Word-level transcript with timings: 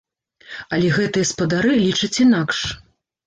Але 0.77 0.87
гэтыя 0.95 1.29
спадары 1.33 1.75
лічаць 1.83 2.21
інакш. 2.25 2.65